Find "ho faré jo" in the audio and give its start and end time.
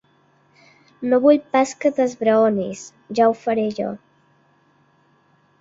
3.35-3.93